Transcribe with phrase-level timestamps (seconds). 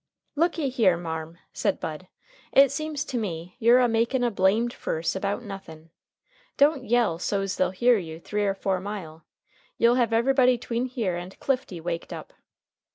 [0.35, 2.07] "Looky here, marm," said Bud,
[2.51, 5.91] "it seems to me you're a makin' a blamed furss about nothin'.
[6.57, 9.25] Don't yell so's they'll hear you three or four mile.
[9.77, 12.33] You'll have everybody 'tween here and Clifty waked up."